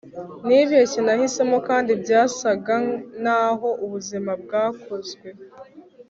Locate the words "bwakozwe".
4.43-5.27